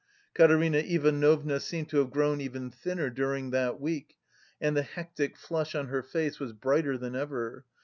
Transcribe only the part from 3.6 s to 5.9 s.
week and the hectic flush on